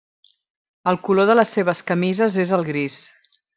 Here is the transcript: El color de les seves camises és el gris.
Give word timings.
El 0.91 0.97
color 1.09 1.29
de 1.31 1.35
les 1.37 1.53
seves 1.59 1.85
camises 1.93 2.41
és 2.47 2.57
el 2.59 2.67
gris. 2.73 2.99